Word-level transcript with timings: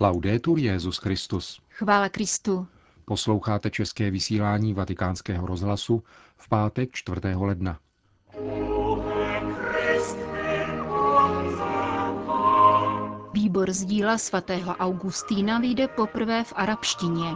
Laudetur 0.00 0.58
Jezus 0.58 0.98
Christus. 0.98 1.60
Chvála 1.70 2.08
Kristu. 2.08 2.66
Posloucháte 3.04 3.70
české 3.70 4.10
vysílání 4.10 4.74
Vatikánského 4.74 5.46
rozhlasu 5.46 6.02
v 6.36 6.48
pátek 6.48 6.92
4. 6.92 7.20
ledna. 7.34 7.78
Výbor 13.32 13.72
z 13.72 13.84
díla 13.84 14.18
svatého 14.18 14.72
Augustína 14.76 15.58
vyjde 15.58 15.88
poprvé 15.88 16.44
v 16.44 16.52
arabštině. 16.56 17.30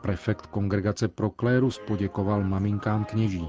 Prefekt 0.00 0.46
kongregace 0.46 1.08
Proklérus 1.08 1.80
poděkoval 1.86 2.44
maminkám 2.44 3.04
kněží. 3.04 3.48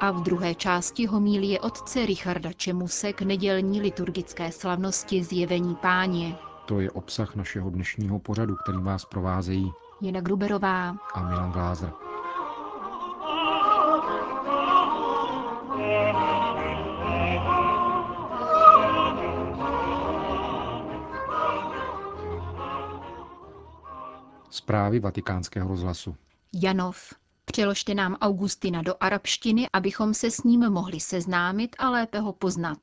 A 0.00 0.10
v 0.10 0.22
druhé 0.22 0.54
části 0.54 1.06
homílie 1.06 1.60
otce 1.60 2.06
Richarda 2.06 2.52
Čemuse 2.52 3.12
k 3.12 3.22
nedělní 3.22 3.80
liturgické 3.80 4.52
slavnosti 4.52 5.24
zjevení 5.24 5.74
páně. 5.74 6.36
To 6.70 6.80
je 6.80 6.90
obsah 6.90 7.36
našeho 7.36 7.70
dnešního 7.70 8.18
pořadu, 8.18 8.56
který 8.56 8.78
vás 8.78 9.04
provázejí 9.04 9.70
Jena 10.00 10.20
Gruberová 10.20 10.96
a 11.14 11.28
Milan 11.28 11.52
Glázer. 11.52 11.92
Zprávy 24.50 25.00
vatikánského 25.00 25.68
rozhlasu. 25.68 26.16
Janov. 26.54 27.14
Přeložte 27.44 27.94
nám 27.94 28.14
Augustina 28.20 28.82
do 28.82 28.94
arabštiny, 29.00 29.68
abychom 29.72 30.14
se 30.14 30.30
s 30.30 30.42
ním 30.42 30.70
mohli 30.70 31.00
seznámit 31.00 31.76
a 31.78 31.90
lépe 31.90 32.20
ho 32.20 32.32
poznat. 32.32 32.78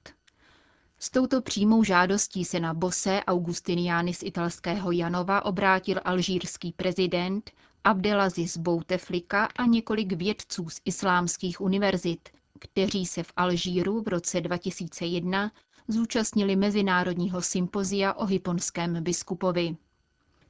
S 0.99 1.09
touto 1.09 1.41
přímou 1.41 1.83
žádostí 1.83 2.45
se 2.45 2.59
na 2.59 2.73
Bose 2.73 3.21
Augustiniány 3.27 4.13
z 4.13 4.23
italského 4.23 4.91
Janova 4.91 5.45
obrátil 5.45 5.99
alžírský 6.05 6.71
prezident 6.71 7.51
Abdelaziz 7.83 8.57
Bouteflika 8.57 9.45
a 9.45 9.65
několik 9.65 10.13
vědců 10.13 10.69
z 10.69 10.81
islámských 10.85 11.61
univerzit, 11.61 12.29
kteří 12.59 13.05
se 13.05 13.23
v 13.23 13.33
Alžíru 13.35 14.01
v 14.01 14.07
roce 14.07 14.41
2001 14.41 15.51
zúčastnili 15.87 16.55
mezinárodního 16.55 17.41
sympozia 17.41 18.13
o 18.13 18.25
hyponském 18.25 19.03
biskupovi. 19.03 19.77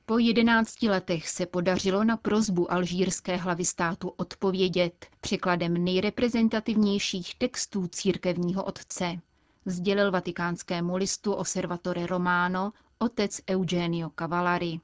Po 0.05 0.17
jedenácti 0.17 0.89
letech 0.89 1.29
se 1.29 1.45
podařilo 1.45 2.03
na 2.03 2.17
prozbu 2.17 2.71
alžírské 2.71 3.35
hlavy 3.35 3.65
státu 3.65 4.13
odpovědět 4.17 5.05
překladem 5.21 5.83
nejreprezentativnějších 5.83 7.35
textů 7.35 7.87
církevního 7.87 8.63
otce, 8.63 9.19
sdělil 9.67 10.11
vatikánskému 10.11 10.95
listu 10.95 11.33
Osservatore 11.33 12.07
Romano 12.07 12.73
otec 12.99 13.41
Eugenio 13.49 14.09
Cavallari. 14.19 14.79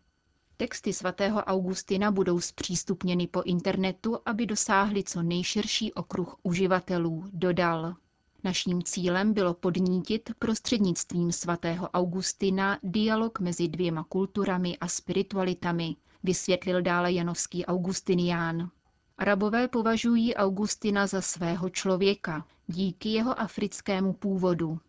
Texty 0.58 0.94
svatého 0.94 1.44
Augustina 1.44 2.12
budou 2.12 2.40
zpřístupněny 2.40 3.28
po 3.28 3.42
internetu, 3.42 4.18
aby 4.26 4.46
dosáhly 4.46 5.04
co 5.04 5.24
nejširší 5.24 5.94
okruh 5.94 6.36
uživatelů, 6.44 7.26
dodal. 7.34 7.96
Naším 8.44 8.84
cílem 8.84 9.34
bylo 9.34 9.54
podnítit 9.54 10.30
prostřednictvím 10.40 11.32
svatého 11.32 11.90
Augustina 11.90 12.80
dialog 12.84 13.40
mezi 13.40 13.68
dvěma 13.68 14.04
kulturami 14.04 14.78
a 14.78 14.88
spiritualitami, 14.88 15.96
vysvětlil 16.24 16.82
dále 16.82 17.12
janovský 17.12 17.66
Augustinián. 17.66 18.70
Arabové 19.18 19.68
považují 19.68 20.36
Augustina 20.36 21.08
za 21.08 21.22
svého 21.22 21.70
člověka, 21.70 22.46
díky 22.68 23.10
jeho 23.10 23.40
africkému 23.40 24.14
původu. 24.14 24.80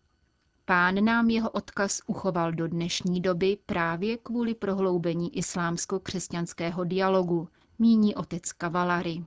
Pán 0.65 1.05
nám 1.05 1.31
jeho 1.31 1.51
odkaz 1.51 2.01
uchoval 2.07 2.53
do 2.53 2.69
dnešní 2.69 3.21
doby 3.21 3.59
právě 3.67 4.17
kvůli 4.17 4.55
prohloubení 4.55 5.37
islámsko-křesťanského 5.37 6.85
dialogu, 6.85 7.49
míní 7.79 8.15
otec 8.15 8.53
Kavalary. 8.53 9.25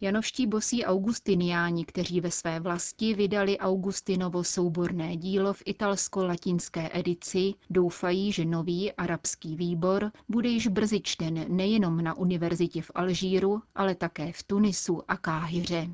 Janovští 0.00 0.46
bosí 0.46 0.84
augustiniáni, 0.84 1.84
kteří 1.84 2.20
ve 2.20 2.30
své 2.30 2.60
vlasti 2.60 3.14
vydali 3.14 3.58
Augustinovo 3.58 4.44
souborné 4.44 5.16
dílo 5.16 5.52
v 5.52 5.62
italsko-latinské 5.66 6.90
edici, 6.92 7.54
doufají, 7.70 8.32
že 8.32 8.44
nový 8.44 8.92
arabský 8.92 9.56
výbor 9.56 10.12
bude 10.28 10.48
již 10.48 10.66
brzy 10.66 11.00
čten 11.00 11.44
nejenom 11.48 12.04
na 12.04 12.14
univerzitě 12.14 12.82
v 12.82 12.90
Alžíru, 12.94 13.62
ale 13.74 13.94
také 13.94 14.32
v 14.32 14.42
Tunisu 14.42 15.02
a 15.08 15.16
Káhyře. 15.16 15.88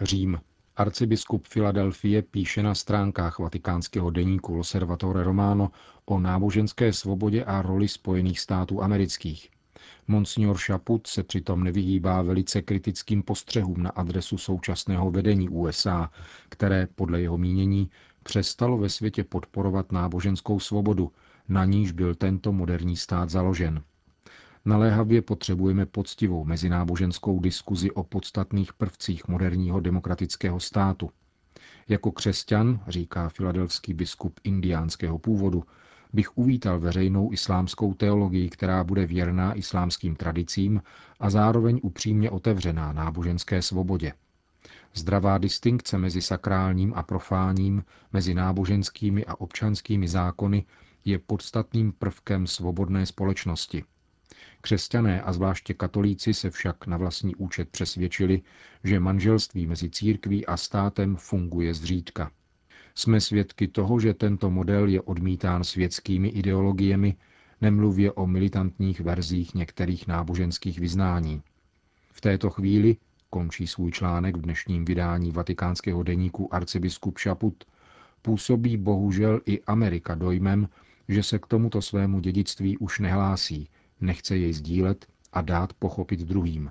Řím. 0.00 0.40
Arcibiskup 0.76 1.46
Filadelfie 1.48 2.22
píše 2.22 2.62
na 2.62 2.74
stránkách 2.74 3.38
vatikánského 3.38 4.10
deníku 4.10 4.54
Loservatore 4.54 5.24
Romano 5.24 5.70
o 6.04 6.20
náboženské 6.20 6.92
svobodě 6.92 7.44
a 7.44 7.62
roli 7.62 7.88
Spojených 7.88 8.40
států 8.40 8.82
amerických. 8.82 9.50
Monsignor 10.08 10.58
Šaput 10.58 11.06
se 11.06 11.22
přitom 11.22 11.64
nevyhýbá 11.64 12.22
velice 12.22 12.62
kritickým 12.62 13.22
postřehům 13.22 13.82
na 13.82 13.90
adresu 13.90 14.38
současného 14.38 15.10
vedení 15.10 15.48
USA, 15.48 16.10
které, 16.48 16.88
podle 16.94 17.20
jeho 17.20 17.38
mínění, 17.38 17.90
přestalo 18.22 18.78
ve 18.78 18.88
světě 18.88 19.24
podporovat 19.24 19.92
náboženskou 19.92 20.60
svobodu, 20.60 21.12
na 21.48 21.64
níž 21.64 21.92
byl 21.92 22.14
tento 22.14 22.52
moderní 22.52 22.96
stát 22.96 23.30
založen. 23.30 23.82
Naléhavě 24.64 25.22
potřebujeme 25.22 25.86
poctivou 25.86 26.44
mezináboženskou 26.44 27.40
diskuzi 27.40 27.90
o 27.90 28.02
podstatných 28.02 28.72
prvcích 28.72 29.28
moderního 29.28 29.80
demokratického 29.80 30.60
státu. 30.60 31.10
Jako 31.88 32.12
křesťan, 32.12 32.80
říká 32.88 33.28
filadelský 33.28 33.94
biskup 33.94 34.40
indiánského 34.44 35.18
původu, 35.18 35.64
bych 36.12 36.38
uvítal 36.38 36.80
veřejnou 36.80 37.32
islámskou 37.32 37.94
teologii, 37.94 38.50
která 38.50 38.84
bude 38.84 39.06
věrná 39.06 39.54
islámským 39.54 40.16
tradicím 40.16 40.82
a 41.20 41.30
zároveň 41.30 41.80
upřímně 41.82 42.30
otevřená 42.30 42.92
náboženské 42.92 43.62
svobodě. 43.62 44.12
Zdravá 44.94 45.38
distinkce 45.38 45.98
mezi 45.98 46.22
sakrálním 46.22 46.92
a 46.96 47.02
profáním, 47.02 47.84
mezi 48.12 48.34
náboženskými 48.34 49.24
a 49.24 49.40
občanskými 49.40 50.08
zákony 50.08 50.64
je 51.04 51.18
podstatným 51.18 51.92
prvkem 51.92 52.46
svobodné 52.46 53.06
společnosti. 53.06 53.84
Křesťané 54.60 55.22
a 55.22 55.32
zvláště 55.32 55.74
katolíci 55.74 56.34
se 56.34 56.50
však 56.50 56.86
na 56.86 56.96
vlastní 56.96 57.36
účet 57.36 57.68
přesvědčili, 57.68 58.42
že 58.84 59.00
manželství 59.00 59.66
mezi 59.66 59.90
církví 59.90 60.46
a 60.46 60.56
státem 60.56 61.16
funguje 61.16 61.74
zřídka. 61.74 62.30
Jsme 62.94 63.20
svědky 63.20 63.68
toho, 63.68 64.00
že 64.00 64.14
tento 64.14 64.50
model 64.50 64.88
je 64.88 65.00
odmítán 65.00 65.64
světskými 65.64 66.28
ideologiemi, 66.28 67.16
nemluvě 67.60 68.12
o 68.12 68.26
militantních 68.26 69.00
verzích 69.00 69.54
některých 69.54 70.06
náboženských 70.06 70.78
vyznání. 70.78 71.42
V 72.12 72.20
této 72.20 72.50
chvíli, 72.50 72.96
končí 73.30 73.66
svůj 73.66 73.92
článek 73.92 74.36
v 74.36 74.40
dnešním 74.40 74.84
vydání 74.84 75.30
vatikánského 75.32 76.02
deníku 76.02 76.54
arcibiskup 76.54 77.18
Šaput, 77.18 77.64
působí 78.22 78.76
bohužel 78.76 79.40
i 79.46 79.62
Amerika 79.62 80.14
dojmem, 80.14 80.68
že 81.08 81.22
se 81.22 81.38
k 81.38 81.46
tomuto 81.46 81.82
svému 81.82 82.20
dědictví 82.20 82.78
už 82.78 82.98
nehlásí, 82.98 83.68
nechce 84.00 84.36
jej 84.36 84.52
sdílet 84.52 85.06
a 85.32 85.40
dát 85.42 85.72
pochopit 85.72 86.20
druhým. 86.20 86.70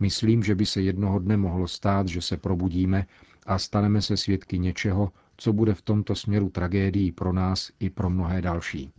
Myslím, 0.00 0.42
že 0.42 0.54
by 0.54 0.66
se 0.66 0.82
jednoho 0.82 1.18
dne 1.18 1.36
mohlo 1.36 1.68
stát, 1.68 2.08
že 2.08 2.22
se 2.22 2.36
probudíme 2.36 3.06
a 3.46 3.58
staneme 3.58 4.02
se 4.02 4.16
svědky 4.16 4.58
něčeho, 4.58 5.12
co 5.36 5.52
bude 5.52 5.74
v 5.74 5.82
tomto 5.82 6.14
směru 6.14 6.50
tragédií 6.50 7.12
pro 7.12 7.32
nás 7.32 7.70
i 7.80 7.90
pro 7.90 8.10
mnohé 8.10 8.42
další. 8.42 8.92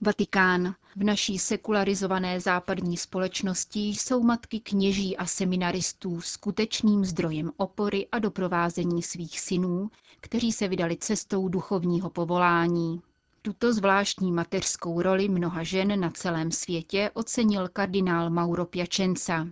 Vatikán. 0.00 0.74
V 0.96 1.04
naší 1.04 1.38
sekularizované 1.38 2.40
západní 2.40 2.96
společnosti 2.96 3.88
jsou 3.88 4.22
matky 4.22 4.60
kněží 4.60 5.16
a 5.16 5.26
seminaristů 5.26 6.20
skutečným 6.20 7.04
zdrojem 7.04 7.50
opory 7.56 8.06
a 8.12 8.18
doprovázení 8.18 9.02
svých 9.02 9.40
synů, 9.40 9.90
kteří 10.20 10.52
se 10.52 10.68
vydali 10.68 10.96
cestou 10.96 11.48
duchovního 11.48 12.10
povolání. 12.10 13.02
Tuto 13.46 13.72
zvláštní 13.72 14.32
mateřskou 14.32 15.02
roli 15.02 15.28
mnoha 15.28 15.62
žen 15.62 16.00
na 16.00 16.10
celém 16.10 16.52
světě 16.52 17.10
ocenil 17.14 17.68
kardinál 17.68 18.30
Mauro 18.30 18.66
Piacenza. 18.66 19.46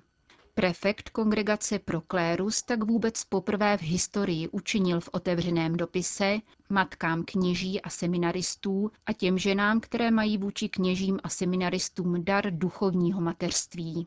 Prefekt 0.55 1.09
kongregace 1.11 1.79
pro 1.79 2.01
klérus 2.01 2.63
tak 2.63 2.85
vůbec 2.85 3.25
poprvé 3.25 3.77
v 3.77 3.83
historii 3.83 4.49
učinil 4.49 5.01
v 5.01 5.09
otevřeném 5.13 5.77
dopise 5.77 6.39
matkám 6.71 7.25
kněží 7.25 7.83
a 7.83 7.91
seminaristů 7.91 8.91
a 9.07 9.13
těm 9.13 9.39
ženám, 9.39 9.81
které 9.81 10.11
mají 10.11 10.39
vůči 10.39 10.69
kněžím 10.69 11.19
a 11.23 11.29
seminaristům 11.29 12.25
dar 12.25 12.51
duchovního 12.51 13.21
mateřství. 13.21 14.07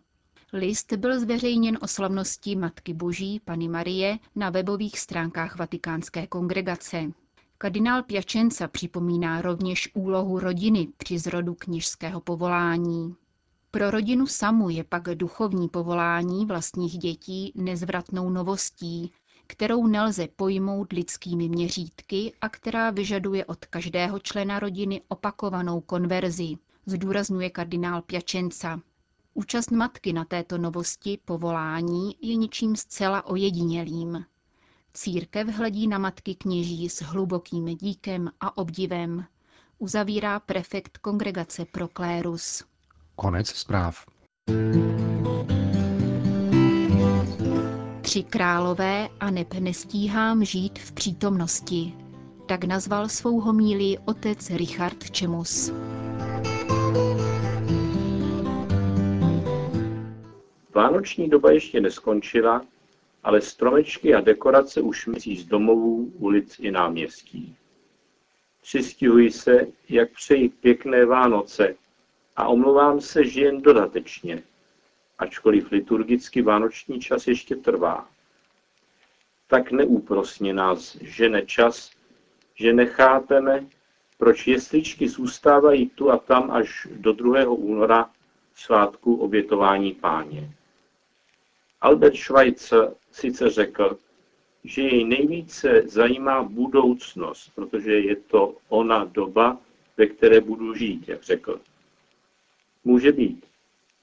List 0.54 0.94
byl 0.94 1.19
zveřejněn 1.19 1.77
o 1.81 1.88
slavnosti 1.88 2.56
Matky 2.56 2.94
Boží, 2.94 3.39
Pany 3.45 3.68
Marie, 3.68 4.19
na 4.36 4.50
webových 4.50 5.00
stránkách 5.00 5.56
Vatikánské 5.56 6.27
kongregace. 6.27 7.12
Kardinál 7.57 8.04
Piacenza 8.04 8.68
připomíná 8.68 9.42
rovněž 9.42 9.90
úlohu 9.94 10.40
rodiny 10.40 10.88
při 10.98 11.19
zrodu 11.19 11.56
kněžského 11.56 12.22
povolání. 12.22 13.16
Pro 13.72 13.92
rodinu 13.92 14.28
samu 14.28 14.69
je 14.69 14.84
pak 14.84 15.04
duchovní 15.04 15.69
povolání 15.69 16.46
vlastních 16.46 16.98
dětí 16.98 17.52
nezvratnou 17.56 18.30
novostí, 18.30 19.12
kterou 19.48 19.88
nelze 19.88 20.28
pojmout 20.36 20.94
lidskými 20.94 21.50
měřítky 21.50 22.34
a 22.42 22.50
která 22.50 22.90
vyžaduje 22.90 23.46
od 23.46 23.66
každého 23.66 24.19
člena 24.19 24.60
rodiny 24.60 25.02
opakovanou 25.07 25.81
konverzi, 25.81 26.57
zdůrazňuje 26.86 27.50
kardinál 27.50 28.02
Piacenza. 28.02 28.80
Účast 29.34 29.72
matky 29.72 30.13
na 30.13 30.25
této 30.25 30.57
novosti 30.57 31.19
povolání 31.25 32.16
je 32.22 32.36
ničím 32.36 32.75
zcela 32.75 33.25
ojedinělým. 33.25 34.25
Církev 34.95 35.47
hledí 35.47 35.88
na 35.88 35.97
matky 35.97 36.36
kněží 36.36 36.89
s 36.89 37.01
hlubokým 37.01 37.65
díkem 37.65 38.30
a 38.39 38.57
obdivem, 38.57 39.25
uzavírá 39.80 40.39
prefekt 40.39 40.97
kongregace 40.97 41.65
pro 41.65 41.88
klérus. 41.88 42.63
Konec 43.15 43.47
zpráv. 43.47 44.06
Tři 48.01 48.24
králové 48.24 49.09
a 49.19 49.31
neb 49.31 49.53
nestíhám 49.53 50.45
žít 50.45 50.80
v 50.80 50.92
přítomnosti. 50.92 51.94
Tak 52.47 52.63
nazval 52.63 53.09
svou 53.09 53.39
homílí 53.39 53.97
otec 54.06 54.50
Richard 54.50 55.12
Čemus. 55.12 55.71
Vánoční 60.75 61.30
doba 61.30 61.51
ještě 61.51 61.81
neskončila, 61.81 62.62
ale 63.25 63.42
stromečky 63.42 64.13
a 64.16 64.22
dekorace 64.22 64.81
už 64.81 65.07
mizí 65.07 65.38
z 65.38 65.45
domovů, 65.45 66.13
ulic 66.18 66.60
i 66.60 66.72
náměstí. 66.72 67.56
Přistihuji 68.62 69.31
se, 69.31 69.68
jak 69.89 70.12
přeji 70.12 70.50
pěkné 70.50 71.06
Vánoce 71.06 71.75
a 72.36 72.48
omlouvám 72.48 73.01
se, 73.01 73.25
že 73.25 73.42
jen 73.42 73.62
dodatečně, 73.62 74.44
ačkoliv 75.18 75.72
liturgicky 75.72 76.42
vánoční 76.42 77.00
čas 77.00 77.27
ještě 77.27 77.56
trvá. 77.56 78.07
Tak 79.48 79.71
neúprosně 79.71 80.54
nás 80.54 80.98
žene 81.01 81.45
čas, 81.45 81.92
že 82.56 82.74
nechápeme, 82.74 83.66
proč 84.18 84.48
jesličky 84.48 85.10
zůstávají 85.10 85.89
tu 85.89 86.12
a 86.12 86.18
tam 86.18 86.51
až 86.51 86.88
do 86.92 87.13
2. 87.13 87.50
února 87.50 88.10
svátku 88.56 89.16
obětování 89.16 89.92
páně. 89.94 90.51
Albert 91.81 92.16
Schweitzer 92.16 92.94
sice 93.15 93.50
řekl, 93.50 93.97
že 94.63 94.81
jej 94.81 95.03
nejvíce 95.03 95.83
zajímá 95.85 96.44
budoucnost, 96.44 97.51
protože 97.56 98.00
je 98.00 98.15
to 98.15 98.57
ona 98.69 99.06
doba, 99.06 99.57
ve 99.97 100.07
které 100.07 100.41
budu 100.41 100.73
žít, 100.73 101.07
jak 101.07 101.23
řekl. 101.23 101.62
Může 102.83 103.12
být, 103.12 103.45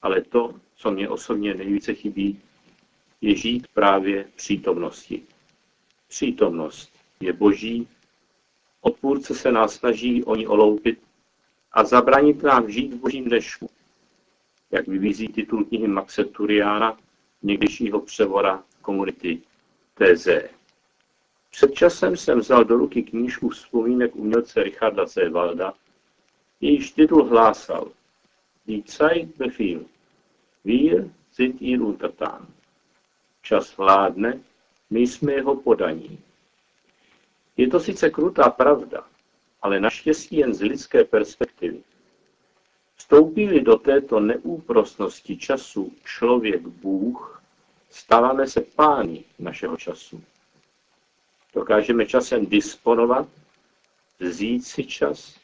ale 0.02 0.20
to, 0.22 0.54
co 0.76 0.90
mě 0.90 1.08
osobně 1.08 1.54
nejvíce 1.54 1.94
chybí, 1.94 2.40
je 3.20 3.36
žít 3.36 3.66
právě 3.74 4.28
přítomnosti. 4.36 5.22
Přítomnost 6.08 6.92
je 7.20 7.32
boží, 7.32 7.88
odpůrce 8.80 9.34
se 9.34 9.52
nás 9.52 9.74
snaží 9.74 10.24
o 10.24 10.36
ní 10.36 10.46
oloupit 10.46 10.98
a 11.72 11.84
zabránit 11.84 12.42
nám 12.42 12.70
žít 12.70 12.94
v 12.94 13.00
božím 13.00 13.24
dnešku, 13.24 13.70
jak 14.70 14.88
vyvízí 14.88 15.28
titul 15.28 15.64
knihy 15.64 15.88
Maxe 15.88 16.24
Turiana, 16.24 16.98
někdejšího 17.42 18.00
převora 18.00 18.64
komunity 18.82 19.42
TZ. 19.94 20.28
Před 21.50 21.74
časem 21.74 22.16
jsem 22.16 22.38
vzal 22.38 22.64
do 22.64 22.76
ruky 22.76 23.02
knížku 23.02 23.48
vzpomínek 23.48 24.16
umělce 24.16 24.62
Richarda 24.62 25.06
Zévalda, 25.06 25.74
jejíž 26.60 26.90
titul 26.90 27.24
hlásal 27.24 27.88
Die 28.66 28.82
Zeit 28.86 29.36
befiehlt, 29.36 29.86
wir 30.64 31.10
sind 31.32 31.62
ihr 31.62 31.82
untertan. 31.82 32.46
Čas 33.42 33.76
vládne, 33.76 34.40
my 34.90 35.00
jsme 35.00 35.32
jeho 35.32 35.56
podaní. 35.56 36.18
Je 37.56 37.68
to 37.68 37.80
sice 37.80 38.10
krutá 38.10 38.50
pravda, 38.50 39.06
ale 39.62 39.80
naštěstí 39.80 40.36
jen 40.36 40.54
z 40.54 40.60
lidské 40.60 41.04
perspektivy. 41.04 41.82
Vstoupí 42.96 43.60
do 43.60 43.76
této 43.76 44.20
neúprosnosti 44.20 45.36
času 45.36 45.92
člověk 46.04 46.66
Bůh, 46.66 47.41
stáváme 47.92 48.46
se 48.46 48.60
pány 48.60 49.24
našeho 49.38 49.76
času. 49.76 50.22
Dokážeme 51.54 52.06
časem 52.06 52.46
disponovat, 52.46 53.28
vzít 54.20 54.62
si 54.66 54.84
čas, 54.84 55.38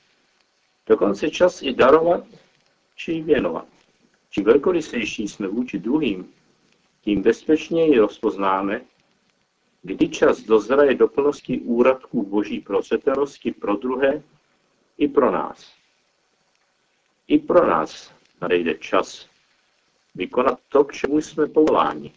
dokonce 0.87 1.31
čas 1.31 1.63
i 1.63 1.75
darovat 1.75 2.25
či 2.97 3.23
věnovat. 3.23 3.67
Čím 4.31 4.45
velkorysejší 4.45 5.29
jsme 5.29 5.49
vůči 5.49 5.79
druhým, 5.79 6.33
tím 7.01 7.23
bezpečněji 7.23 7.99
rozpoznáme, 7.99 8.81
kdy 9.83 10.09
čas 10.09 10.41
dozraje 10.41 10.95
do 10.95 11.09
plnosti 11.09 11.61
úradků 11.61 12.23
boží 12.23 12.61
prozřetelnosti 12.61 13.53
pro 13.53 13.77
druhé 13.77 14.23
i 14.99 15.09
pro 15.09 15.31
nás. 15.31 15.73
I 17.29 17.39
pro 17.39 17.67
nás 17.67 18.13
nadejde 18.41 18.75
čas 18.75 19.29
vykonat 20.15 20.59
to, 20.69 20.85
k 20.85 20.93
čemu 20.93 21.21
jsme 21.21 21.47
povoláni. 21.47 22.13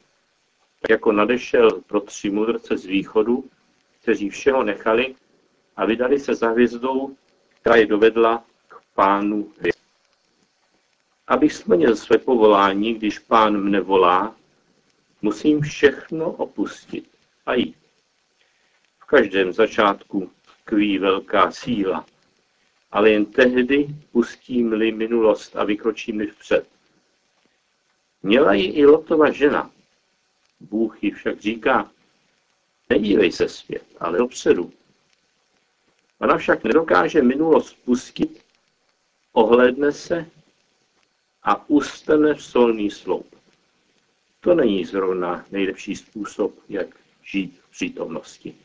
Jako 0.89 1.11
nadešel 1.11 1.71
pro 1.71 1.99
tři 1.99 2.29
mudrce 2.29 2.77
z 2.77 2.85
východu, 2.85 3.49
kteří 4.01 4.29
všeho 4.29 4.63
nechali 4.63 5.15
a 5.75 5.85
vydali 5.85 6.19
se 6.19 6.35
za 6.35 6.49
hvězdou, 6.49 7.15
která 7.61 7.75
je 7.75 7.85
dovedla 7.85 8.43
k 8.67 8.81
pánu 8.95 9.53
hvězd. 9.59 9.79
Abych 11.27 11.53
splnil 11.53 11.95
své 11.95 12.17
povolání, 12.17 12.93
když 12.93 13.19
pán 13.19 13.57
mne 13.57 13.81
volá, 13.81 14.35
musím 15.21 15.61
všechno 15.61 16.31
opustit 16.31 17.09
a 17.45 17.53
jít. 17.53 17.75
V 18.99 19.05
každém 19.05 19.53
začátku 19.53 20.31
kví 20.63 20.97
velká 20.97 21.51
síla, 21.51 22.05
ale 22.91 23.09
jen 23.09 23.25
tehdy 23.25 23.87
pustím-li 24.11 24.91
minulost 24.91 25.55
a 25.55 25.63
vykročím-li 25.63 26.27
vpřed. 26.27 26.67
Měla 28.23 28.53
ji 28.53 28.71
i 28.71 28.85
Lotova 28.85 29.31
žena. 29.31 29.71
Bůh 30.69 31.03
ji 31.03 31.11
však 31.11 31.39
říká, 31.39 31.91
nedívej 32.89 33.31
se 33.31 33.49
zpět, 33.49 33.85
ale 33.99 34.17
dopředu. 34.17 34.73
Ona 36.19 36.37
však 36.37 36.63
nedokáže 36.63 37.21
minulost 37.21 37.77
pustit, 37.85 38.43
ohlédne 39.31 39.91
se 39.91 40.25
a 41.43 41.69
ustane 41.69 42.33
v 42.33 42.43
solný 42.43 42.91
sloup. 42.91 43.35
To 44.39 44.55
není 44.55 44.85
zrovna 44.85 45.45
nejlepší 45.51 45.95
způsob, 45.95 46.53
jak 46.69 46.87
žít 47.23 47.61
v 47.61 47.71
přítomnosti. 47.71 48.55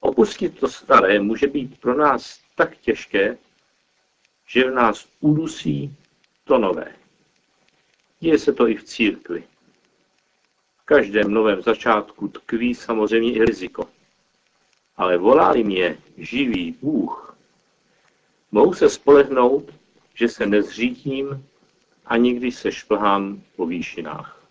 Opustit 0.00 0.58
to 0.58 0.68
staré 0.68 1.20
může 1.20 1.46
být 1.46 1.80
pro 1.80 1.94
nás 1.94 2.40
tak 2.54 2.76
těžké, 2.76 3.38
že 4.46 4.70
v 4.70 4.74
nás 4.74 5.08
udusí 5.20 5.96
to 6.44 6.58
nové. 6.58 6.96
Děje 8.20 8.38
se 8.38 8.52
to 8.52 8.68
i 8.68 8.74
v 8.74 8.84
církvi. 8.84 9.44
Každém 10.88 11.34
novém 11.34 11.62
začátku 11.62 12.28
tkví 12.28 12.74
samozřejmě 12.74 13.32
i 13.32 13.44
riziko. 13.44 13.88
Ale 14.96 15.18
volá-li 15.18 15.64
mě 15.64 15.98
živý 16.16 16.72
Bůh, 16.82 17.36
mohu 18.52 18.74
se 18.74 18.90
spolehnout, 18.90 19.74
že 20.14 20.28
se 20.28 20.46
nezřítím 20.46 21.44
a 22.06 22.16
nikdy 22.16 22.52
se 22.52 22.72
šplhám 22.72 23.42
po 23.56 23.66
výšinách. 23.66 24.42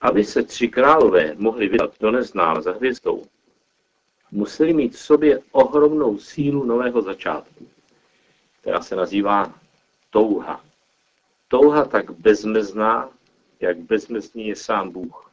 Aby 0.00 0.24
se 0.24 0.42
tři 0.42 0.68
králové 0.68 1.34
mohli 1.34 1.68
vydat 1.68 1.94
do 2.00 2.10
neznáma 2.10 2.60
za 2.60 2.72
hvězdou, 2.72 3.24
museli 4.30 4.72
mít 4.72 4.94
v 4.94 5.00
sobě 5.00 5.40
ohromnou 5.52 6.18
sílu 6.18 6.64
nového 6.64 7.02
začátku, 7.02 7.68
která 8.60 8.82
se 8.82 8.96
nazývá 8.96 9.54
touha. 10.10 10.64
Touha 11.48 11.84
tak 11.84 12.10
bezmezná, 12.10 13.10
jak 13.60 13.78
bezmezný 13.78 14.46
je 14.46 14.56
sám 14.56 14.90
Bůh. 14.90 15.30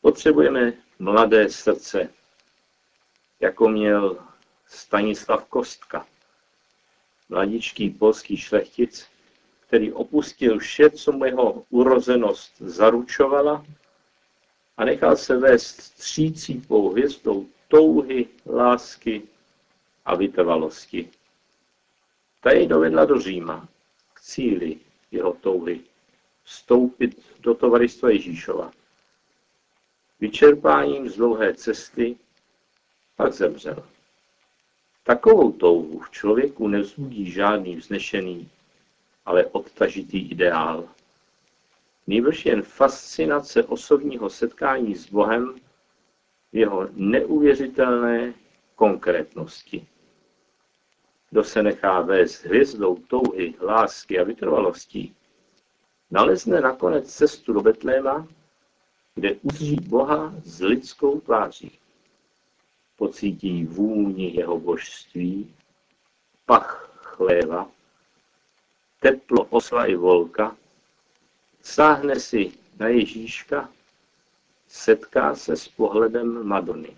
Potřebujeme 0.00 0.72
mladé 0.98 1.50
srdce, 1.50 2.08
jako 3.40 3.68
měl 3.68 4.18
Stanislav 4.66 5.44
Kostka, 5.44 6.06
mladičký 7.28 7.90
polský 7.90 8.36
šlechtic, 8.36 9.06
který 9.66 9.92
opustil 9.92 10.58
vše, 10.58 10.90
co 10.90 11.12
mu 11.12 11.24
jeho 11.24 11.64
urozenost 11.70 12.52
zaručovala 12.58 13.66
a 14.76 14.84
nechal 14.84 15.16
se 15.16 15.36
vést 15.36 15.80
střící 15.80 16.62
hvězdou 16.90 17.46
touhy, 17.68 18.26
lásky 18.46 19.22
a 20.04 20.14
vytrvalosti. 20.14 21.10
Ta 22.40 22.52
jej 22.52 22.66
dovedla 22.66 23.04
do 23.04 23.20
Říma, 23.20 23.68
k 24.14 24.20
cíli 24.20 24.78
jeho 25.10 25.32
touhy, 25.32 25.80
vstoupit 26.46 27.22
do 27.40 27.54
tovaristva 27.54 28.10
Ježíšova. 28.10 28.72
Vyčerpáním 30.20 31.08
z 31.08 31.16
dlouhé 31.16 31.54
cesty 31.54 32.16
pak 33.16 33.32
zemřel. 33.32 33.86
Takovou 35.04 35.52
touhu 35.52 36.00
v 36.00 36.10
člověku 36.10 36.68
nevzbudí 36.68 37.30
žádný 37.30 37.76
vznešený, 37.76 38.48
ale 39.24 39.46
odtažitý 39.46 40.30
ideál. 40.30 40.88
Nejbrž 42.06 42.46
jen 42.46 42.62
fascinace 42.62 43.64
osobního 43.64 44.30
setkání 44.30 44.94
s 44.94 45.10
Bohem 45.10 45.54
v 46.52 46.56
jeho 46.56 46.88
neuvěřitelné 46.92 48.34
konkrétnosti. 48.74 49.86
Kdo 51.30 51.44
se 51.44 51.62
nechá 51.62 52.00
vést 52.00 52.44
hvězdou 52.44 52.96
touhy, 52.96 53.54
lásky 53.60 54.18
a 54.18 54.24
vytrvalostí, 54.24 55.14
nalezne 56.10 56.60
nakonec 56.60 57.14
cestu 57.14 57.52
do 57.52 57.60
Betléma, 57.60 58.28
kde 59.14 59.34
uzří 59.42 59.76
Boha 59.76 60.34
s 60.44 60.60
lidskou 60.60 61.20
tváří. 61.20 61.78
Pocítí 62.96 63.64
vůni 63.64 64.34
jeho 64.34 64.60
božství, 64.60 65.54
pach 66.46 66.90
chléva, 67.02 67.70
teplo 69.00 69.44
osla 69.44 69.86
i 69.86 69.94
volka, 69.94 70.56
sáhne 71.62 72.20
si 72.20 72.52
na 72.78 72.88
Ježíška, 72.88 73.70
setká 74.68 75.34
se 75.34 75.56
s 75.56 75.68
pohledem 75.68 76.46
Madony. 76.46 76.96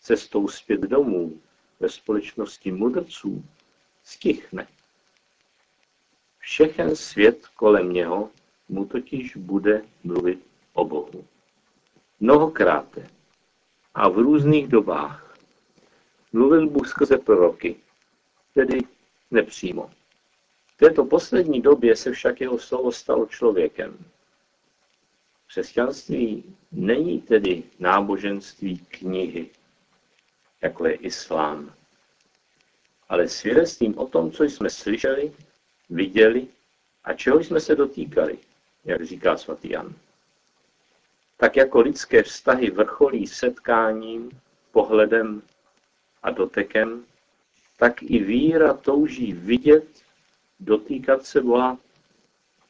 Cestou 0.00 0.48
zpět 0.48 0.80
domů 0.80 1.40
ve 1.80 1.88
společnosti 1.88 2.72
mudrců 2.72 3.44
stichne. 4.04 4.66
Všechen 6.48 6.96
svět 6.96 7.46
kolem 7.46 7.92
něho 7.92 8.30
mu 8.68 8.84
totiž 8.84 9.36
bude 9.36 9.82
mluvit 10.04 10.46
o 10.72 10.84
Bohu. 10.84 11.24
Mnohokrát 12.20 12.98
a 13.94 14.08
v 14.08 14.18
různých 14.18 14.68
dobách 14.68 15.36
mluvil 16.32 16.68
Bůh 16.68 16.88
skrze 16.88 17.18
proroky, 17.18 17.76
tedy 18.54 18.80
nepřímo. 19.30 19.90
V 20.66 20.76
této 20.76 21.04
poslední 21.04 21.60
době 21.60 21.96
se 21.96 22.12
však 22.12 22.40
jeho 22.40 22.58
slovo 22.58 22.92
stalo 22.92 23.26
člověkem. 23.26 23.98
Křesťanství 25.46 26.56
není 26.72 27.20
tedy 27.20 27.62
náboženství 27.78 28.78
knihy, 28.78 29.50
jako 30.62 30.86
je 30.86 30.94
islám, 30.94 31.74
ale 33.08 33.28
svědectvím 33.28 33.98
o 33.98 34.06
tom, 34.06 34.32
co 34.32 34.44
jsme 34.44 34.70
slyšeli, 34.70 35.32
viděli 35.90 36.46
a 37.04 37.12
čeho 37.12 37.44
jsme 37.44 37.60
se 37.60 37.76
dotýkali, 37.76 38.38
jak 38.84 39.04
říká 39.04 39.36
svatý 39.36 39.70
Jan. 39.70 39.94
Tak 41.36 41.56
jako 41.56 41.80
lidské 41.80 42.22
vztahy 42.22 42.70
vrcholí 42.70 43.26
setkáním, 43.26 44.30
pohledem 44.72 45.42
a 46.22 46.30
dotekem, 46.30 47.04
tak 47.76 48.02
i 48.02 48.18
víra 48.18 48.74
touží 48.74 49.32
vidět, 49.32 49.86
dotýkat 50.60 51.26
se 51.26 51.40
Boha 51.40 51.78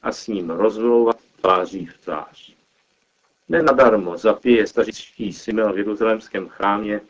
a 0.01 0.11
s 0.11 0.27
ním 0.27 0.49
rozmlouvat 0.49 1.17
tváří 1.41 1.85
v 1.85 1.97
tvář. 1.97 2.53
Nenadarmo 3.49 4.17
zapije 4.17 4.67
stařičtí 4.67 5.33
Simel 5.33 5.73
v 5.73 5.77
jeruzalémském 5.77 6.47
chrámě 6.47 7.01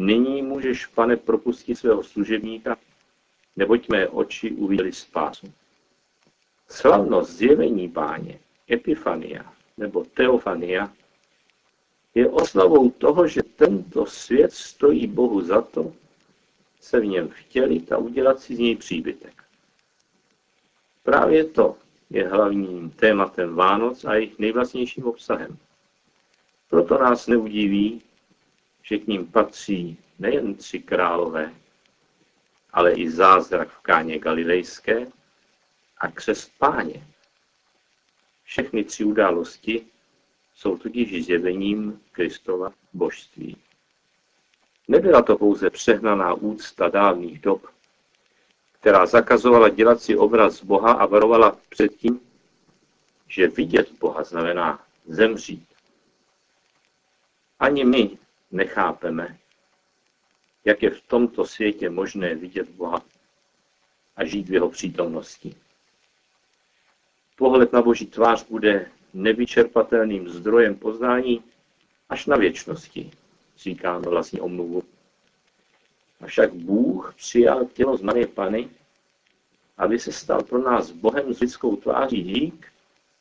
Nyní 0.00 0.42
můžeš, 0.42 0.86
pane, 0.86 1.16
propustit 1.16 1.76
svého 1.76 2.02
služebníka, 2.02 2.76
neboť 3.58 3.88
mé 3.88 4.08
oči 4.08 4.50
uviděli 4.54 4.92
spásu. 4.92 5.52
Slavnost 6.68 7.30
zjevení 7.30 7.88
páně, 7.88 8.38
Epifania 8.70 9.52
nebo 9.76 10.04
Teofania, 10.04 10.92
je 12.14 12.28
oslavou 12.28 12.90
toho, 12.90 13.26
že 13.28 13.42
tento 13.42 14.06
svět 14.06 14.52
stojí 14.52 15.06
Bohu 15.06 15.40
za 15.40 15.62
to, 15.62 15.92
se 16.80 17.00
v 17.00 17.06
něm 17.06 17.28
vtělit 17.28 17.92
a 17.92 17.98
udělat 17.98 18.40
si 18.40 18.54
z 18.54 18.58
něj 18.58 18.76
příbytek. 18.76 19.42
Právě 21.02 21.44
to 21.44 21.76
je 22.10 22.28
hlavním 22.28 22.90
tématem 22.90 23.54
Vánoc 23.54 24.04
a 24.04 24.14
jejich 24.14 24.38
nejvlastnějším 24.38 25.04
obsahem. 25.04 25.58
Proto 26.70 26.98
nás 26.98 27.26
neudiví, 27.26 28.02
že 28.82 28.98
k 28.98 29.06
ním 29.06 29.26
patří 29.26 29.98
nejen 30.18 30.54
tři 30.54 30.78
králové, 30.78 31.54
ale 32.72 32.92
i 32.92 33.10
zázrak 33.10 33.68
v 33.68 33.80
káně 33.80 34.18
galilejské 34.18 35.06
a 35.98 36.08
křest 36.10 36.52
páně. 36.58 37.06
Všechny 38.44 38.84
tři 38.84 39.04
události 39.04 39.86
jsou 40.54 40.78
totiž 40.78 41.24
zjevením 41.24 42.00
Kristova 42.12 42.72
božství. 42.92 43.56
Nebyla 44.88 45.22
to 45.22 45.36
pouze 45.38 45.70
přehnaná 45.70 46.34
úcta 46.34 46.88
dávných 46.88 47.40
dob, 47.40 47.66
která 48.80 49.06
zakazovala 49.06 49.68
dělat 49.68 50.02
si 50.02 50.16
obraz 50.16 50.64
Boha 50.64 50.92
a 50.92 51.06
varovala 51.06 51.58
před 51.68 51.96
tím, 51.96 52.20
že 53.28 53.48
vidět 53.48 53.92
Boha 53.92 54.24
znamená 54.24 54.86
zemřít. 55.06 55.68
Ani 57.58 57.84
my 57.84 58.18
nechápeme, 58.50 59.38
jak 60.68 60.82
je 60.82 60.90
v 60.90 61.02
tomto 61.02 61.46
světě 61.46 61.90
možné 61.90 62.34
vidět 62.34 62.68
Boha 62.68 63.02
a 64.16 64.24
žít 64.24 64.48
v 64.48 64.52
jeho 64.52 64.70
přítomnosti. 64.70 65.54
Pohled 67.36 67.72
na 67.72 67.82
Boží 67.82 68.06
tvář 68.06 68.44
bude 68.48 68.90
nevyčerpatelným 69.14 70.28
zdrojem 70.28 70.74
poznání 70.74 71.44
až 72.08 72.26
na 72.26 72.36
věčnosti, 72.36 73.10
říká 73.58 73.92
na 73.98 74.10
vlastní 74.10 74.40
omluvu. 74.40 74.82
Avšak 76.20 76.52
Bůh 76.52 77.14
přijal 77.16 77.64
tělo 77.64 77.96
z 77.96 78.02
Marie 78.02 78.26
Pany, 78.26 78.68
aby 79.78 79.98
se 79.98 80.12
stal 80.12 80.42
pro 80.42 80.58
nás 80.58 80.90
Bohem 80.90 81.34
s 81.34 81.40
lidskou 81.40 81.76
tváří 81.76 82.22
dík 82.22 82.66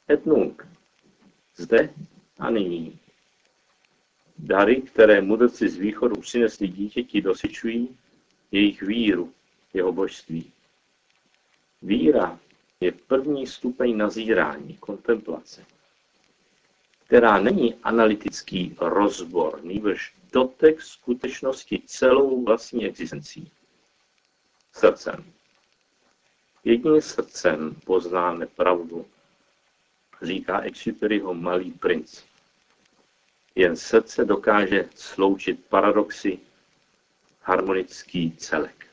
et 0.09 0.25
nunc, 0.25 0.57
zde 1.55 1.93
a 2.39 2.49
nyní. 2.49 2.99
Dary, 4.39 4.81
které 4.81 5.21
mudrci 5.21 5.69
z 5.69 5.77
východu 5.77 6.15
přinesli 6.21 6.67
dítěti, 6.67 7.21
dosyčují 7.21 7.97
jejich 8.51 8.81
víru, 8.81 9.33
jeho 9.73 9.91
božství. 9.91 10.51
Víra 11.81 12.39
je 12.79 12.91
první 12.91 13.47
stupeň 13.47 13.97
nazírání, 13.97 14.77
kontemplace, 14.77 15.65
která 17.05 17.39
není 17.39 17.75
analytický 17.75 18.75
rozbor, 18.79 19.63
nýbrž 19.63 20.13
dotek 20.33 20.81
skutečnosti 20.81 21.81
celou 21.85 22.43
vlastní 22.43 22.85
existencí. 22.85 23.51
Srdcem. 24.73 25.33
Jedním 26.63 27.01
srdcem 27.01 27.75
poznáme 27.85 28.45
pravdu, 28.45 29.05
říká 30.21 30.59
Exuperyho 30.59 31.33
malý 31.33 31.71
princ. 31.71 32.23
Jen 33.57 33.75
srdce 33.75 34.25
dokáže 34.25 34.89
sloučit 34.95 35.65
paradoxy, 35.65 36.39
harmonický 37.41 38.31
celek. 38.31 38.87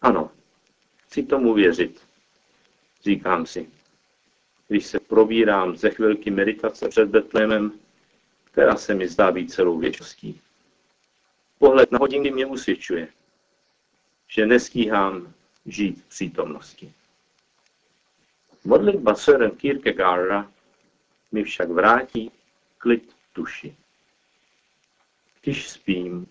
Ano, 0.00 0.30
chci 0.96 1.22
tomu 1.22 1.54
věřit, 1.54 2.00
říkám 3.04 3.46
si, 3.46 3.70
když 4.68 4.86
se 4.86 5.00
probírám 5.00 5.76
ze 5.76 5.90
chvilky 5.90 6.30
meditace 6.30 6.88
před 6.88 7.08
Betlémem, 7.08 7.72
která 8.44 8.76
se 8.76 8.94
mi 8.94 9.08
zdá 9.08 9.32
být 9.32 9.52
celou 9.52 9.78
věčností. 9.78 10.40
Pohled 11.58 11.92
na 11.92 11.98
hodinky 11.98 12.30
mě 12.30 12.46
usvědčuje, 12.46 13.08
že 14.28 14.46
nestíhám 14.46 15.34
žít 15.66 16.02
v 16.02 16.08
přítomnosti. 16.08 16.92
Modlitba 18.64 19.14
Søren 19.14 19.50
Kierkegaarda 19.50 20.50
mi 21.32 21.44
však 21.44 21.70
vrátí 21.70 22.32
klid 22.78 23.16
duši. 23.34 23.76
Když 25.42 25.68
spím, 25.68 26.26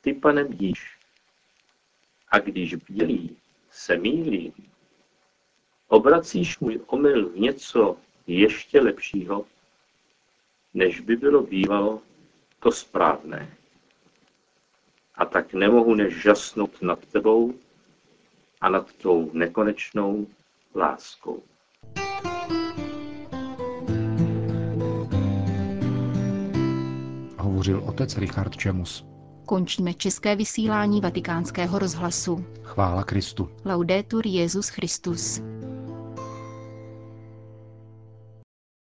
ty, 0.00 0.12
pane, 0.12 0.44
bdíš. 0.44 0.98
A 2.28 2.38
když 2.38 2.74
bdělí, 2.74 3.36
se 3.70 3.96
mílím. 3.96 4.52
Obracíš 5.88 6.58
můj 6.58 6.80
omyl 6.86 7.28
v 7.28 7.38
něco 7.38 7.96
ještě 8.26 8.80
lepšího, 8.80 9.46
než 10.74 11.00
by 11.00 11.16
bylo 11.16 11.42
bývalo 11.42 12.02
to 12.60 12.72
správné. 12.72 13.56
A 15.14 15.24
tak 15.24 15.54
nemohu 15.54 15.94
než 15.94 16.22
žasnout 16.22 16.82
nad 16.82 17.06
tebou 17.06 17.54
a 18.60 18.68
nad 18.68 18.92
tou 18.92 19.30
nekonečnou 19.32 20.26
láskou. 20.74 21.42
Hovořil 27.72 27.88
otec 27.88 28.16
Richard 28.16 28.56
Čemus. 28.56 29.04
Končíme 29.46 29.94
české 29.94 30.36
vysílání 30.36 31.00
vatikánského 31.00 31.78
rozhlasu. 31.78 32.44
Chvála 32.62 33.04
Kristu. 33.04 33.48
Laudetur 33.64 34.26
Jezus 34.26 34.68
Christus. 34.68 35.40